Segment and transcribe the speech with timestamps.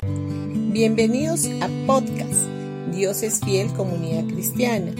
[0.00, 2.46] Bienvenidos a podcast
[2.92, 4.92] Dios es fiel comunidad cristiana.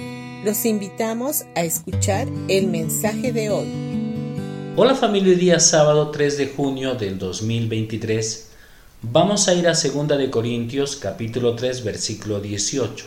[0.45, 4.75] Los invitamos a escuchar el mensaje de hoy.
[4.75, 8.51] Hola familia, día sábado 3 de junio del 2023
[9.03, 13.07] vamos a ir a 2 de Corintios capítulo 3 versículo 18.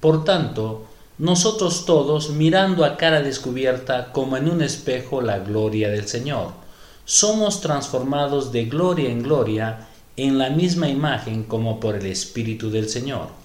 [0.00, 0.86] Por tanto,
[1.18, 6.52] nosotros todos mirando a cara descubierta como en un espejo la gloria del Señor,
[7.04, 9.86] somos transformados de gloria en gloria
[10.24, 13.40] en la misma imagen como por el Espíritu del Señor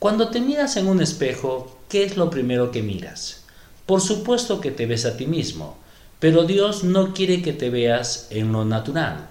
[0.00, 3.44] cuando te miras en un espejo, ¿qué es lo primero que miras?
[3.84, 5.76] Por supuesto que te ves a ti mismo,
[6.18, 9.28] pero Dios no quiere que te veas en lo natural.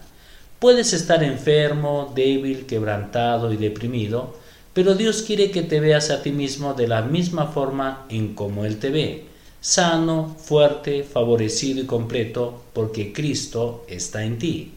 [0.60, 4.36] Puedes estar enfermo, débil, quebrantado y deprimido,
[4.72, 8.64] pero Dios quiere que te veas a ti mismo de la misma forma en como
[8.64, 9.26] Él te ve,
[9.62, 14.74] sano, fuerte, favorecido y completo, porque Cristo está en ti.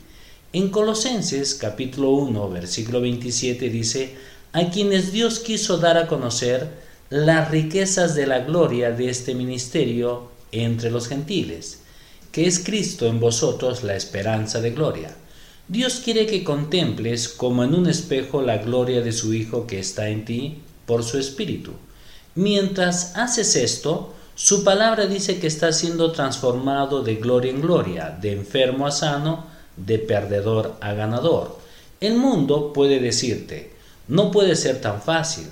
[0.55, 4.15] En Colosenses capítulo 1, versículo 27 dice,
[4.53, 6.69] a quienes Dios quiso dar a conocer
[7.09, 11.81] las riquezas de la gloria de este ministerio entre los gentiles,
[12.33, 15.17] que es Cristo en vosotros la esperanza de gloria.
[15.69, 20.11] Dios quiere que contemples como en un espejo la gloria de su Hijo que está
[20.11, 21.73] en ti por su Espíritu.
[22.35, 28.33] Mientras haces esto, su palabra dice que está siendo transformado de gloria en gloria, de
[28.33, 31.59] enfermo a sano, de perdedor a ganador.
[32.01, 33.73] El mundo puede decirte,
[34.09, 35.47] no puede ser tan fácil.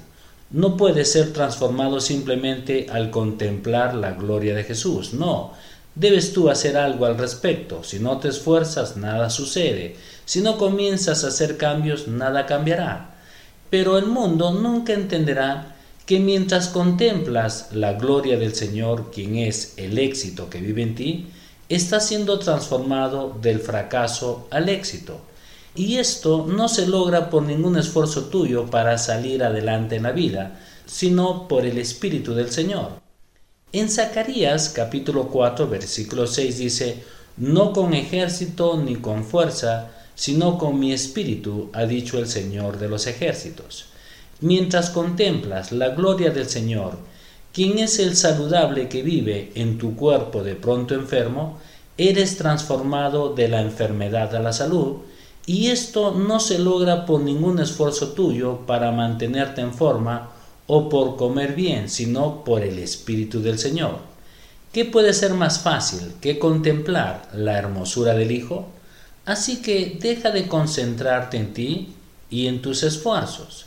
[0.51, 5.15] No puede ser transformado simplemente al contemplar la gloria de Jesús.
[5.15, 5.53] No,
[5.95, 7.85] debes tú hacer algo al respecto.
[7.85, 9.95] Si no te esfuerzas, nada sucede.
[10.25, 13.15] Si no comienzas a hacer cambios, nada cambiará.
[13.71, 19.99] Pero el mundo nunca entenderá que mientras contemplas la gloria del Señor, quien es el
[19.99, 21.27] éxito que vive en ti,
[21.71, 25.21] está siendo transformado del fracaso al éxito.
[25.77, 30.61] Y esto no se logra por ningún esfuerzo tuyo para salir adelante en la vida,
[30.85, 33.01] sino por el Espíritu del Señor.
[33.73, 37.05] En Zacarías capítulo 4 versículo 6 dice,
[37.37, 42.89] No con ejército ni con fuerza, sino con mi espíritu, ha dicho el Señor de
[42.89, 43.87] los ejércitos.
[44.41, 46.99] Mientras contemplas la gloria del Señor,
[47.53, 51.59] quien es el saludable que vive en tu cuerpo de pronto enfermo,
[51.99, 54.99] eres transformado de la enfermedad a la salud,
[55.47, 60.31] y esto no se logra por ningún esfuerzo tuyo para mantenerte en forma
[60.67, 63.99] o por comer bien, sino por el Espíritu del Señor.
[64.73, 68.69] ¿Qué puede ser más fácil que contemplar la hermosura del Hijo?
[69.25, 71.95] Así que deja de concentrarte en ti
[72.31, 73.67] y en tus esfuerzos.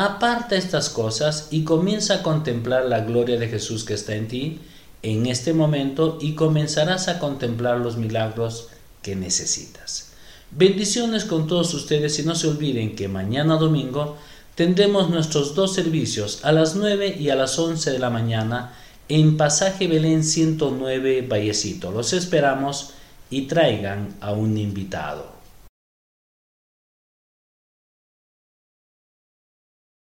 [0.00, 4.60] Aparta estas cosas y comienza a contemplar la gloria de Jesús que está en ti
[5.02, 8.68] en este momento y comenzarás a contemplar los milagros
[9.02, 10.10] que necesitas.
[10.52, 14.16] Bendiciones con todos ustedes y no se olviden que mañana domingo
[14.54, 18.74] tendremos nuestros dos servicios a las 9 y a las 11 de la mañana
[19.08, 21.90] en Pasaje Belén 109 Vallecito.
[21.90, 22.92] Los esperamos
[23.30, 25.37] y traigan a un invitado.